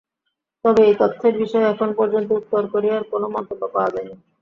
[0.65, 4.15] তবে এই তথ্যের বিষয়ে এখন পর্যন্ত উত্তর কোরিয়ার কোনো মন্তব্য পাওয়া যায়নি।